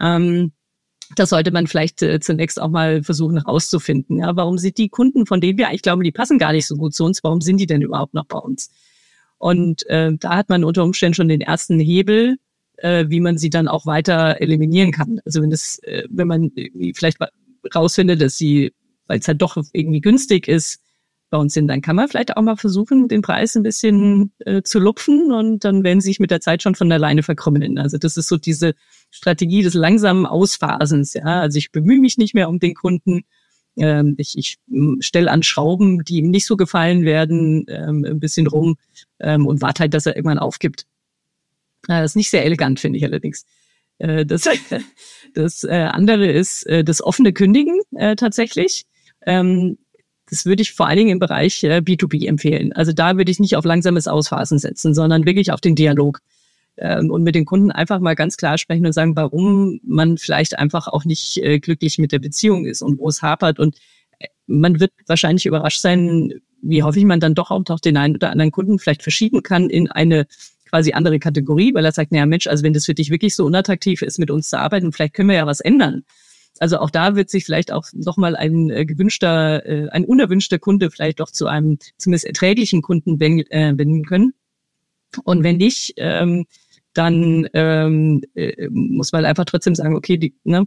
[0.00, 0.52] Ähm,
[1.16, 4.18] das sollte man vielleicht äh, zunächst auch mal versuchen herauszufinden.
[4.18, 6.76] Ja, warum sind die Kunden, von denen wir eigentlich glauben, die passen gar nicht so
[6.76, 8.70] gut zu uns, warum sind die denn überhaupt noch bei uns?
[9.38, 12.36] Und äh, da hat man unter Umständen schon den ersten Hebel,
[12.76, 15.20] äh, wie man sie dann auch weiter eliminieren kann.
[15.24, 16.52] Also wenn das, äh, wenn man
[16.94, 17.18] vielleicht
[17.74, 18.72] rausfindet, dass sie,
[19.06, 20.80] weil es halt doch irgendwie günstig ist,
[21.32, 24.62] bei uns sind, dann kann man vielleicht auch mal versuchen, den Preis ein bisschen äh,
[24.62, 27.78] zu lupfen und dann werden sie sich mit der Zeit schon von alleine verkrümmeln.
[27.78, 28.74] Also das ist so diese
[29.10, 31.14] Strategie des langsamen Ausphasens.
[31.14, 33.22] Ja, also ich bemühe mich nicht mehr um den Kunden.
[33.76, 34.58] Ähm, ich ich
[35.00, 38.76] stelle an Schrauben, die ihm nicht so gefallen werden, ähm, ein bisschen rum
[39.18, 40.82] ähm, und warte halt, dass er irgendwann aufgibt.
[41.88, 43.46] Äh, das ist nicht sehr elegant, finde ich allerdings.
[43.96, 44.46] Äh, das
[45.34, 48.84] das äh, andere ist äh, das offene Kündigen äh, tatsächlich.
[49.24, 49.78] Ähm,
[50.32, 52.72] das würde ich vor allen Dingen im Bereich äh, B2B empfehlen.
[52.72, 56.20] Also da würde ich nicht auf langsames Ausphasen setzen, sondern wirklich auf den Dialog
[56.78, 60.58] ähm, und mit den Kunden einfach mal ganz klar sprechen und sagen, warum man vielleicht
[60.58, 63.58] einfach auch nicht äh, glücklich mit der Beziehung ist und wo es hapert.
[63.58, 63.76] Und
[64.20, 68.14] äh, man wird wahrscheinlich überrascht sein, wie häufig man dann doch auch noch den einen
[68.14, 70.26] oder anderen Kunden vielleicht verschieben kann in eine
[70.70, 73.44] quasi andere Kategorie, weil er sagt, naja Mensch, also wenn das für dich wirklich so
[73.44, 76.04] unattraktiv ist, mit uns zu arbeiten, vielleicht können wir ja was ändern.
[76.58, 80.90] Also auch da wird sich vielleicht auch nochmal ein äh, gewünschter, äh, ein unerwünschter Kunde
[80.90, 84.34] vielleicht doch zu einem zumindest erträglichen Kunden äh, wenden können.
[85.24, 86.46] Und wenn nicht, ähm,
[86.94, 90.66] dann ähm, äh, muss man einfach trotzdem sagen, okay, die, ne,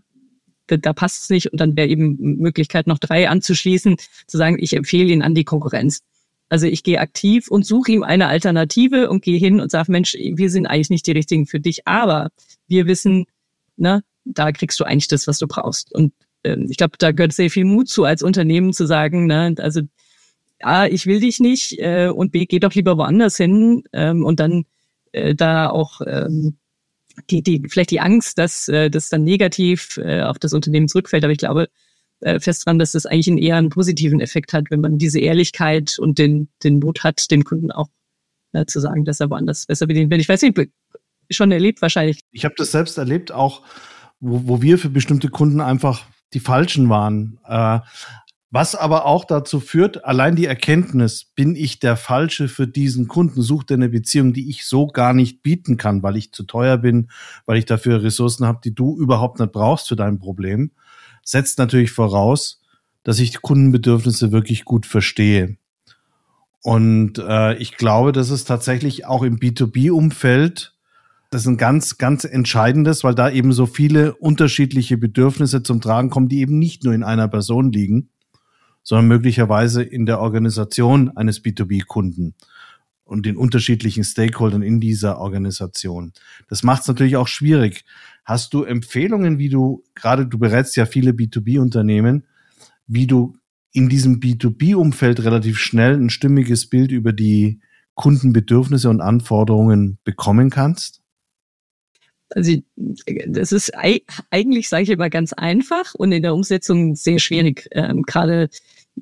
[0.67, 4.57] da, da passt es nicht und dann wäre eben Möglichkeit, noch drei anzuschließen, zu sagen,
[4.59, 6.01] ich empfehle ihn an die Konkurrenz.
[6.49, 10.13] Also ich gehe aktiv und suche ihm eine Alternative und gehe hin und sage, Mensch,
[10.13, 12.29] wir sind eigentlich nicht die richtigen für dich, aber
[12.67, 13.25] wir wissen,
[13.77, 15.93] ne, da kriegst du eigentlich das, was du brauchst.
[15.93, 19.55] Und ähm, ich glaube, da gehört sehr viel Mut zu, als Unternehmen zu sagen, ne,
[19.59, 19.81] also
[20.61, 24.39] A, ich will dich nicht äh, und B, geh doch lieber woanders hin ähm, und
[24.39, 24.65] dann
[25.11, 26.57] äh, da auch ähm,
[27.29, 31.23] die, die, vielleicht die Angst, dass äh, das dann negativ äh, auf das Unternehmen zurückfällt.
[31.23, 31.67] Aber ich glaube
[32.21, 35.19] äh, fest dran, dass das eigentlich einen eher einen positiven Effekt hat, wenn man diese
[35.19, 37.89] Ehrlichkeit und den, den Mut hat, dem Kunden auch
[38.53, 40.21] äh, zu sagen, dass er woanders besser bedient wird.
[40.21, 40.57] Ich weiß nicht,
[41.29, 42.19] schon erlebt wahrscheinlich.
[42.31, 43.61] Ich habe das selbst erlebt, auch
[44.19, 47.39] wo, wo wir für bestimmte Kunden einfach die falschen waren.
[47.47, 47.79] Äh,
[48.51, 53.41] was aber auch dazu führt, allein die Erkenntnis, bin ich der Falsche für diesen Kunden,
[53.41, 56.77] sucht er eine Beziehung, die ich so gar nicht bieten kann, weil ich zu teuer
[56.77, 57.09] bin,
[57.45, 60.71] weil ich dafür Ressourcen habe, die du überhaupt nicht brauchst für dein Problem,
[61.21, 62.61] setzt natürlich voraus,
[63.03, 65.57] dass ich die Kundenbedürfnisse wirklich gut verstehe.
[66.61, 70.74] Und äh, ich glaube, das ist tatsächlich auch im B2B-Umfeld
[71.29, 76.09] das ist ein ganz, ganz entscheidendes, weil da eben so viele unterschiedliche Bedürfnisse zum Tragen
[76.09, 78.09] kommen, die eben nicht nur in einer Person liegen,
[78.83, 82.35] sondern möglicherweise in der Organisation eines B2B-Kunden
[83.03, 86.13] und den unterschiedlichen Stakeholdern in dieser Organisation.
[86.49, 87.85] Das macht es natürlich auch schwierig.
[88.23, 92.25] Hast du Empfehlungen, wie du, gerade du berätst ja viele B2B-Unternehmen,
[92.87, 93.37] wie du
[93.71, 97.59] in diesem B2B-Umfeld relativ schnell ein stimmiges Bild über die
[97.93, 101.01] Kundenbedürfnisse und Anforderungen bekommen kannst?
[102.35, 102.51] Also
[103.27, 103.71] das ist
[104.29, 107.67] eigentlich, sage ich immer, ganz einfach und in der Umsetzung sehr schwierig.
[107.71, 108.49] Ähm, Gerade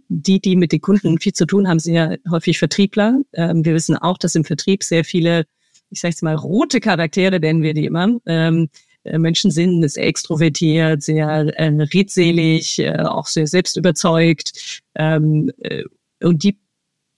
[0.08, 3.22] die, die mit den Kunden viel zu tun haben, sind ja häufig Vertriebler.
[3.34, 5.46] Ähm, wir wissen auch, dass im Vertrieb sehr viele,
[5.90, 8.70] ich sage jetzt mal, rote Charaktere, nennen wir die immer, ähm,
[9.04, 14.82] äh, Menschen sind, sehr extrovertiert, sehr äh, redselig, äh, auch sehr selbstüberzeugt.
[14.94, 15.84] Ähm, äh,
[16.22, 16.60] und die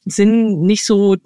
[0.05, 1.17] sind nicht so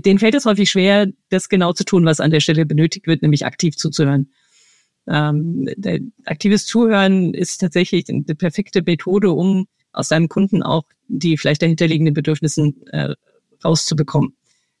[0.00, 3.22] denen fällt es häufig schwer, das genau zu tun, was an der Stelle benötigt wird,
[3.22, 4.30] nämlich aktiv zuzuhören.
[5.06, 5.68] Ähm,
[6.24, 12.14] aktives Zuhören ist tatsächlich eine perfekte Methode, um aus seinem Kunden auch die vielleicht dahinterliegenden
[12.14, 13.14] Bedürfnissen äh,
[13.64, 14.34] rauszubekommen.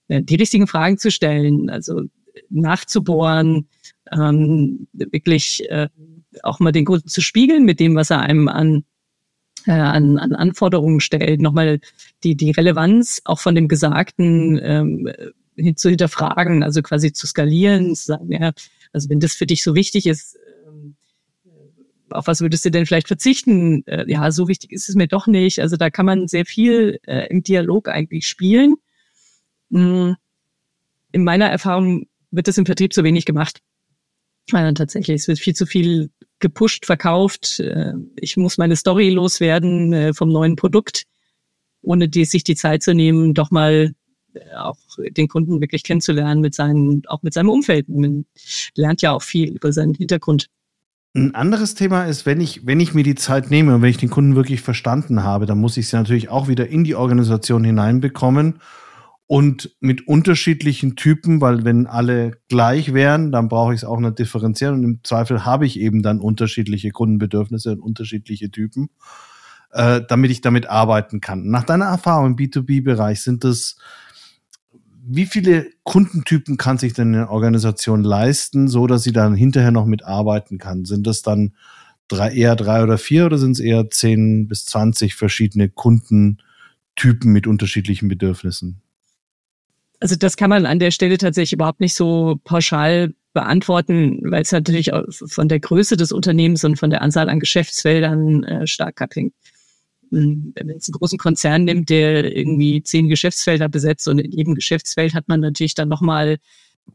[0.08, 2.02] Äh, die richtigen Fragen zu stellen, also
[2.48, 3.68] nachzubohren,
[4.10, 5.88] ähm, wirklich äh,
[6.42, 8.84] auch mal den Kunden zu spiegeln mit dem, was er einem an
[9.66, 11.80] äh, an, an Anforderungen stellt, nochmal
[12.24, 15.12] die, die Relevanz auch von dem Gesagten ähm,
[15.56, 18.52] hin zu hinterfragen, also quasi zu skalieren, zu sagen, ja,
[18.92, 20.96] also wenn das für dich so wichtig ist, ähm,
[22.10, 23.86] auf was würdest du denn vielleicht verzichten?
[23.86, 25.60] Äh, ja, so wichtig ist es mir doch nicht.
[25.60, 28.76] Also da kann man sehr viel äh, im Dialog eigentlich spielen.
[29.70, 30.12] Mm,
[31.12, 33.60] in meiner Erfahrung wird das im Vertrieb zu wenig gemacht.
[34.50, 36.10] Ja, tatsächlich, es wird viel zu viel
[36.42, 37.60] gepusht, verkauft.
[37.60, 41.04] Äh, ich muss meine Story loswerden äh, vom neuen Produkt,
[41.80, 43.94] ohne die, sich die Zeit zu nehmen, doch mal
[44.34, 47.88] äh, auch den Kunden wirklich kennenzulernen mit seinen, auch mit seinem Umfeld.
[47.88, 48.26] Man
[48.76, 50.48] lernt ja auch viel über seinen Hintergrund.
[51.14, 53.98] Ein anderes Thema ist, wenn ich, wenn ich mir die Zeit nehme und wenn ich
[53.98, 57.64] den Kunden wirklich verstanden habe, dann muss ich sie natürlich auch wieder in die Organisation
[57.64, 58.60] hineinbekommen
[59.32, 64.18] und mit unterschiedlichen Typen, weil wenn alle gleich wären, dann brauche ich es auch nicht
[64.18, 68.90] differenzieren und im Zweifel habe ich eben dann unterschiedliche Kundenbedürfnisse und unterschiedliche Typen,
[69.70, 71.48] äh, damit ich damit arbeiten kann.
[71.48, 73.76] Nach deiner Erfahrung im B2B-Bereich sind das
[75.02, 79.86] wie viele Kundentypen kann sich denn eine Organisation leisten, so dass sie dann hinterher noch
[79.86, 80.84] mitarbeiten kann?
[80.84, 81.54] Sind das dann
[82.06, 87.46] drei, eher drei oder vier oder sind es eher zehn bis zwanzig verschiedene Kundentypen mit
[87.46, 88.82] unterschiedlichen Bedürfnissen?
[90.02, 94.50] Also das kann man an der Stelle tatsächlich überhaupt nicht so pauschal beantworten, weil es
[94.50, 99.32] natürlich von der Größe des Unternehmens und von der Anzahl an Geschäftsfeldern äh, stark abhängt.
[100.10, 104.32] Hm, wenn man jetzt einen großen Konzern nimmt, der irgendwie zehn Geschäftsfelder besetzt und in
[104.32, 106.38] jedem Geschäftsfeld hat man natürlich dann nochmal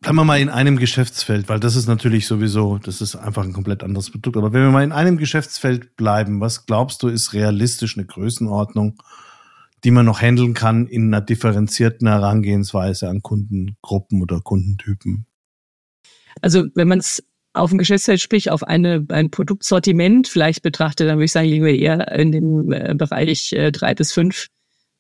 [0.02, 3.54] Bleiben wir mal in einem Geschäftsfeld, weil das ist natürlich sowieso, das ist einfach ein
[3.54, 4.36] komplett anderes Produkt.
[4.36, 9.02] Aber wenn wir mal in einem Geschäftsfeld bleiben, was glaubst du, ist realistisch eine Größenordnung,
[9.84, 15.26] die man noch handeln kann in einer differenzierten Herangehensweise an Kundengruppen oder Kundentypen?
[16.42, 21.18] Also wenn man es auf ein Geschäftsfeld, sprich auf eine, ein Produktsortiment vielleicht betrachtet, dann
[21.18, 24.48] würde ich sagen, liegen wir eher in dem äh, Bereich äh, drei bis fünf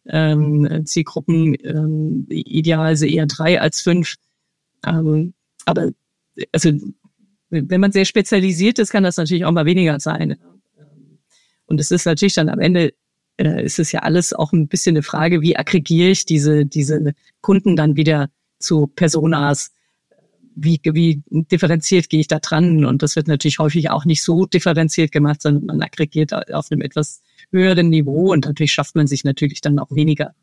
[0.08, 4.16] ähm, Zielgruppen, ähm, idealerweise eher drei als fünf.
[4.86, 5.34] Ähm,
[5.66, 5.92] aber
[6.52, 6.72] also
[7.50, 10.38] wenn man sehr spezialisiert ist, kann das natürlich auch mal weniger sein.
[11.66, 12.94] Und es ist natürlich dann am Ende
[13.38, 17.14] äh, ist es ja alles auch ein bisschen eine Frage, wie aggregiere ich diese, diese
[17.42, 19.72] Kunden dann wieder zu Personas?
[20.56, 22.84] Wie, wie differenziert gehe ich da dran?
[22.84, 26.82] Und das wird natürlich häufig auch nicht so differenziert gemacht, sondern man aggregiert auf einem
[26.82, 27.22] etwas
[27.52, 30.34] höheren Niveau und natürlich schafft man sich natürlich dann auch weniger.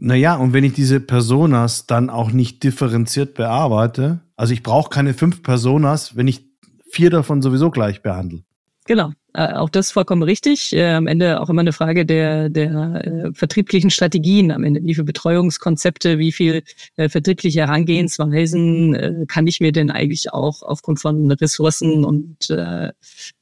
[0.00, 5.12] Naja, und wenn ich diese Personas dann auch nicht differenziert bearbeite, also ich brauche keine
[5.12, 6.46] fünf Personas, wenn ich
[6.88, 8.44] vier davon sowieso gleich behandle.
[8.86, 10.72] Genau, auch das vollkommen richtig.
[10.72, 14.50] Äh, am Ende auch immer eine Frage der, der äh, vertrieblichen Strategien.
[14.50, 16.62] Am Ende, wie viele Betreuungskonzepte, wie viel
[16.96, 22.88] äh, vertriebliche Herangehensweisen äh, kann ich mir denn eigentlich auch aufgrund von Ressourcen und äh,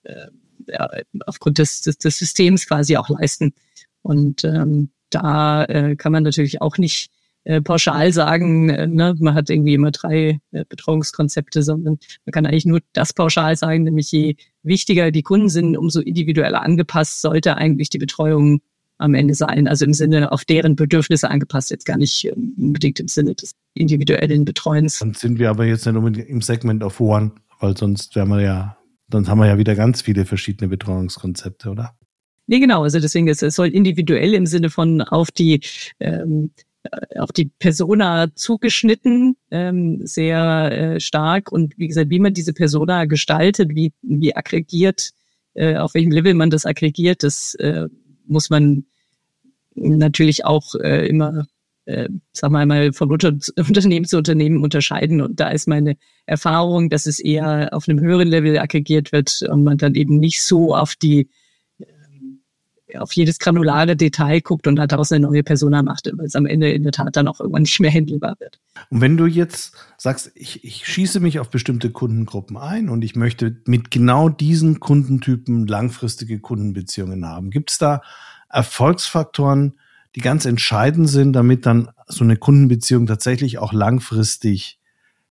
[0.03, 0.27] äh,
[0.69, 0.91] ja,
[1.27, 3.55] aufgrund des, des, des Systems quasi auch leisten.
[4.03, 7.11] Und ähm, da äh, kann man natürlich auch nicht
[7.47, 12.45] äh, pauschal sagen, äh, ne, man hat irgendwie immer drei äh, Betreuungskonzepte, sondern man kann
[12.45, 17.57] eigentlich nur das pauschal sagen, nämlich je wichtiger die Kunden sind, umso individueller angepasst sollte
[17.57, 18.63] eigentlich die Betreuung
[18.99, 19.69] am Ende sein.
[19.69, 23.53] Also im Sinne auf deren Bedürfnisse angepasst, jetzt gar nicht ähm, unbedingt im Sinne des
[23.75, 24.99] individuellen Betreuens.
[24.99, 27.31] Dann sind wir aber jetzt nicht unbedingt im Segment of One,
[27.61, 28.77] weil sonst wären wir ja,
[29.09, 31.95] dann haben wir ja wieder ganz viele verschiedene Betreuungskonzepte, oder?
[32.49, 32.83] Nee, genau.
[32.83, 35.61] Also deswegen ist es soll individuell im Sinne von auf die
[36.01, 36.76] ähm, äh,
[37.19, 41.53] auf die Persona zugeschnitten, ähm, sehr äh, stark.
[41.53, 45.11] Und wie gesagt, wie man diese Persona gestaltet, wie, wie aggregiert,
[45.55, 47.89] äh, auf welchem Level man das aggregiert, das äh,
[48.27, 48.85] muss man
[49.75, 51.47] natürlich auch äh, immer,
[51.85, 55.21] äh, sag mal mal, von Unter Unternehmen zu Unternehmen unterscheiden.
[55.21, 55.97] Und da ist meine
[56.27, 60.43] Erfahrung, dass es eher auf einem höheren Level aggregiert wird und man dann eben nicht
[60.43, 61.29] so auf die
[62.99, 66.71] auf jedes granulare Detail guckt und daraus eine neue Persona macht, weil es am Ende
[66.71, 68.61] in der Tat dann auch irgendwann nicht mehr handelbar wird.
[68.91, 73.17] Und wenn du jetzt sagst, ich, ich schieße mich auf bestimmte Kundengruppen ein und ich
[73.17, 78.03] möchte mit genau diesen Kundentypen langfristige Kundenbeziehungen haben, gibt es da
[78.49, 79.79] Erfolgsfaktoren,
[80.15, 84.79] die ganz entscheidend sind, damit dann so eine Kundenbeziehung tatsächlich auch langfristig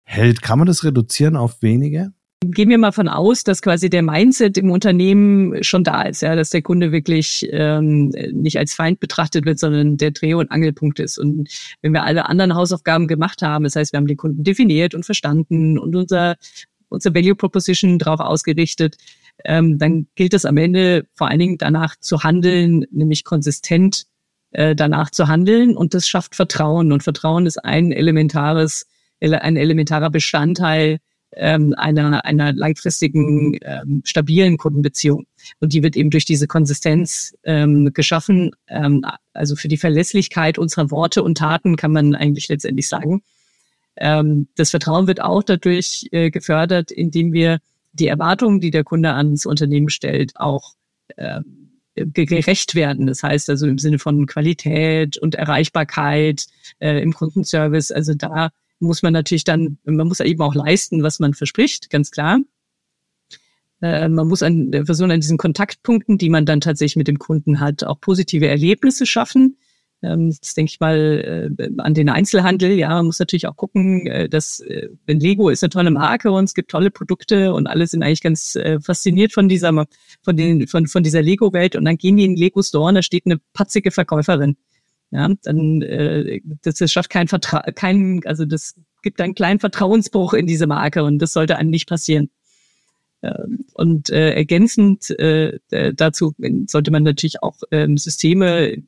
[0.02, 0.42] hält?
[0.42, 2.12] Kann man das reduzieren auf wenige?
[2.44, 6.34] Gehen wir mal von aus, dass quasi der Mindset im Unternehmen schon da ist, ja,
[6.34, 10.98] dass der Kunde wirklich ähm, nicht als Feind betrachtet wird, sondern der Dreh- und Angelpunkt
[10.98, 11.18] ist.
[11.18, 11.48] Und
[11.82, 15.04] wenn wir alle anderen Hausaufgaben gemacht haben, das heißt, wir haben den Kunden definiert und
[15.04, 16.36] verstanden und unser
[16.92, 18.96] unser Value Proposition darauf ausgerichtet,
[19.44, 24.04] ähm, dann gilt es am Ende vor allen Dingen danach zu handeln, nämlich konsistent
[24.50, 25.76] äh, danach zu handeln.
[25.76, 26.92] Und das schafft Vertrauen.
[26.92, 28.86] Und Vertrauen ist ein elementares,
[29.20, 30.98] ein elementarer Bestandteil
[31.34, 35.26] ähm, einer, einer langfristigen, ähm, stabilen Kundenbeziehung.
[35.60, 38.52] Und die wird eben durch diese Konsistenz ähm, geschaffen.
[38.68, 43.22] Ähm, also für die Verlässlichkeit unserer Worte und Taten kann man eigentlich letztendlich sagen.
[43.96, 47.60] Ähm, das Vertrauen wird auch dadurch äh, gefördert, indem wir
[47.92, 50.74] die Erwartungen, die der Kunde ans Unternehmen stellt, auch
[51.16, 51.40] äh,
[51.94, 53.06] gerecht werden.
[53.06, 56.46] Das heißt also im Sinne von Qualität und Erreichbarkeit
[56.78, 57.90] äh, im Kundenservice.
[57.92, 58.50] Also da
[58.82, 62.40] muss man natürlich dann, man muss eben auch leisten, was man verspricht, ganz klar.
[63.80, 67.60] Äh, man muss an, versuchen, an diesen Kontaktpunkten, die man dann tatsächlich mit dem Kunden
[67.60, 69.56] hat, auch positive Erlebnisse schaffen.
[70.02, 72.72] Ähm, das denke ich mal äh, an den Einzelhandel.
[72.72, 74.62] Ja, man muss natürlich auch gucken, äh, dass,
[75.06, 78.22] wenn Lego ist eine tolle Marke und es gibt tolle Produkte und alle sind eigentlich
[78.22, 79.72] ganz fasziniert von dieser,
[80.22, 83.02] von den, von, von dieser Lego-Welt und dann gehen die in den Lego-Store und da
[83.02, 84.56] steht eine patzige Verkäuferin
[85.12, 90.32] ja, dann äh, das, das schafft kein Vertrauen, kein, also das gibt einen kleinen Vertrauensbruch
[90.32, 92.30] in diese Marke und das sollte einem nicht passieren.
[93.22, 95.58] Ähm, und äh, ergänzend äh,
[95.94, 96.34] dazu
[96.66, 98.78] sollte man natürlich auch ähm, Systeme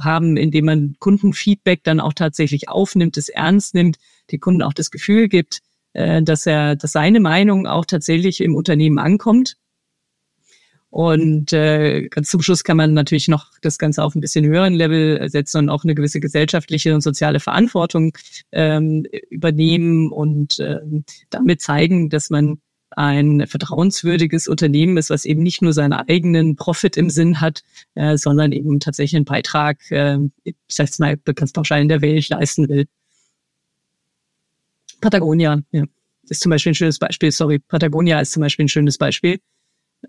[0.00, 3.98] haben, indem man Kundenfeedback dann auch tatsächlich aufnimmt, es ernst nimmt,
[4.30, 5.60] die Kunden auch das Gefühl gibt,
[5.92, 9.56] äh, dass er, dass seine Meinung auch tatsächlich im Unternehmen ankommt
[10.92, 14.74] und äh, ganz zum Schluss kann man natürlich noch das Ganze auf ein bisschen höheren
[14.74, 18.12] Level setzen und auch eine gewisse gesellschaftliche und soziale Verantwortung
[18.52, 25.62] ähm, übernehmen und ähm, damit zeigen, dass man ein vertrauenswürdiges Unternehmen ist, was eben nicht
[25.62, 27.62] nur seinen eigenen Profit im Sinn hat,
[27.94, 32.28] äh, sondern eben tatsächlich einen Beitrag, äh, ich sag's mal ganz pauschal in der Welt
[32.28, 32.84] leisten will.
[35.00, 35.84] Patagonia, ja,
[36.28, 37.32] ist zum Beispiel ein schönes Beispiel.
[37.32, 39.40] Sorry, Patagonia ist zum Beispiel ein schönes Beispiel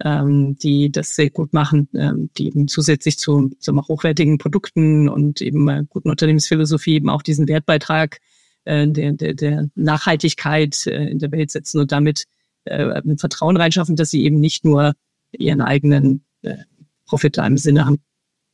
[0.02, 5.42] ähm, die das sehr gut machen, ähm, die eben zusätzlich zu, zu hochwertigen Produkten und
[5.42, 8.20] eben äh, guten Unternehmensphilosophie eben auch diesen Wertbeitrag
[8.66, 12.26] äh, der, der, der Nachhaltigkeit äh, in der Welt setzen und damit
[12.66, 14.94] äh, ein Vertrauen reinschaffen, dass sie eben nicht nur
[15.32, 16.58] ihren eigenen äh,
[17.06, 18.00] Profit im Sinne haben.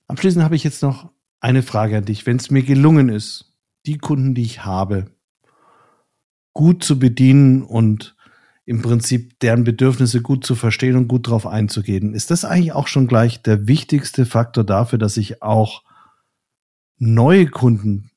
[0.07, 2.25] Abschließend habe ich jetzt noch eine Frage an dich.
[2.25, 3.53] Wenn es mir gelungen ist,
[3.85, 5.11] die Kunden, die ich habe,
[6.53, 8.15] gut zu bedienen und
[8.69, 12.13] im Prinzip deren Bedürfnisse gut zu verstehen und gut darauf einzugehen.
[12.13, 15.81] Ist das eigentlich auch schon gleich der wichtigste Faktor dafür, dass ich auch
[16.99, 18.11] neue Kunden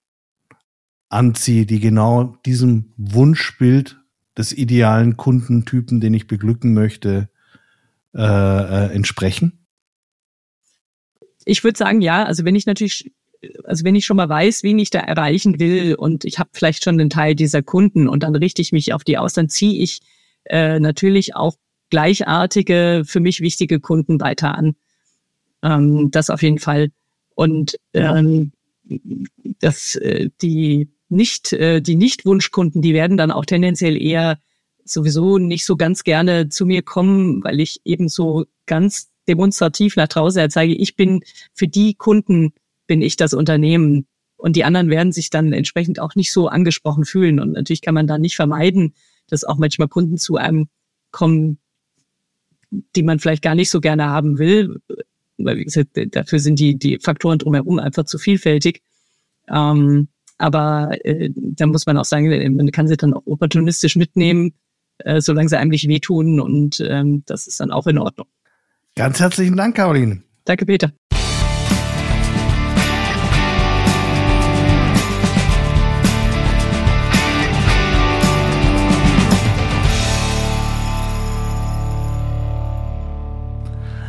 [1.08, 3.98] anziehe, die genau diesem Wunschbild
[4.36, 7.30] des idealen Kundentypen, den ich beglücken möchte,
[8.14, 9.62] äh, äh, entsprechen?
[11.44, 13.10] ich würde sagen, ja, also wenn ich natürlich,
[13.64, 16.84] also wenn ich schon mal weiß, wen ich da erreichen will und ich habe vielleicht
[16.84, 19.82] schon einen Teil dieser Kunden und dann richte ich mich auf die aus, dann ziehe
[19.82, 20.00] ich
[20.44, 21.56] äh, natürlich auch
[21.90, 24.76] gleichartige, für mich wichtige Kunden weiter an.
[25.62, 26.90] Ähm, das auf jeden Fall.
[27.34, 28.52] Und ähm,
[29.60, 34.38] das, äh, die nicht, äh, die Nicht-Wunschkunden, die werden dann auch tendenziell eher
[34.84, 40.08] sowieso nicht so ganz gerne zu mir kommen, weil ich eben so ganz demonstrativ nach
[40.08, 41.22] draußen zeige, ich bin
[41.52, 42.52] für die Kunden
[42.86, 44.06] bin ich das Unternehmen.
[44.36, 47.38] Und die anderen werden sich dann entsprechend auch nicht so angesprochen fühlen.
[47.38, 48.94] Und natürlich kann man da nicht vermeiden,
[49.32, 50.68] dass auch manchmal Kunden zu einem
[51.10, 51.58] kommen,
[52.70, 54.80] die man vielleicht gar nicht so gerne haben will.
[55.38, 58.82] Weil, wie gesagt, dafür sind die, die Faktoren drumherum einfach zu vielfältig.
[59.48, 64.52] Ähm, aber äh, da muss man auch sagen, man kann sie dann auch opportunistisch mitnehmen,
[64.98, 66.38] äh, solange sie eigentlich wehtun.
[66.38, 68.26] Und ähm, das ist dann auch in Ordnung.
[68.96, 70.22] Ganz herzlichen Dank, Caroline.
[70.44, 70.92] Danke, Peter.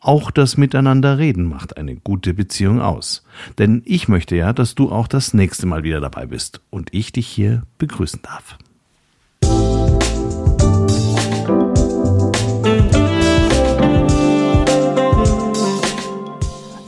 [0.00, 3.22] Auch das Miteinanderreden macht eine gute Beziehung aus.
[3.58, 7.12] Denn ich möchte ja, dass du auch das nächste Mal wieder dabei bist und ich
[7.12, 8.56] dich hier begrüßen darf.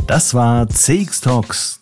[0.06, 1.81] Das war CX Talks,